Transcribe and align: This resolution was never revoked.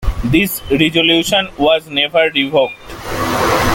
This 0.23 0.63
resolution 0.71 1.47
was 1.59 1.87
never 1.87 2.31
revoked. 2.33 2.73